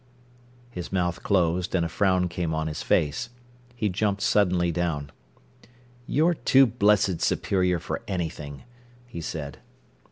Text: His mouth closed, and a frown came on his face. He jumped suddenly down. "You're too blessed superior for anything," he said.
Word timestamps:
His 0.71 0.91
mouth 0.91 1.21
closed, 1.21 1.75
and 1.75 1.85
a 1.85 1.87
frown 1.87 2.27
came 2.27 2.55
on 2.55 2.65
his 2.65 2.81
face. 2.81 3.29
He 3.75 3.87
jumped 3.87 4.23
suddenly 4.23 4.71
down. 4.71 5.11
"You're 6.07 6.33
too 6.33 6.65
blessed 6.65 7.21
superior 7.21 7.77
for 7.77 8.01
anything," 8.07 8.63
he 9.05 9.21
said. 9.21 9.59